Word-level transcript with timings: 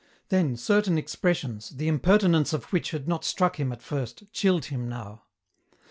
Then 0.29 0.57
certain 0.57 0.97
expressions, 0.97 1.69
the 1.69 1.87
impertinence 1.87 2.53
of 2.53 2.63
which 2.73 2.89
had 2.89 3.07
not 3.07 3.23
struck 3.23 3.59
him 3.59 3.71
at 3.71 3.83
first, 3.83 4.23
chilled 4.33 4.65
him 4.65 4.89
now. 4.89 5.25